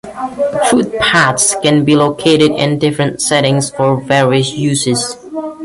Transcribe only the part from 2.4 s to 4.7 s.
in different settings for various